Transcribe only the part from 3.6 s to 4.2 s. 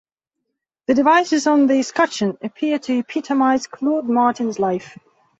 Claude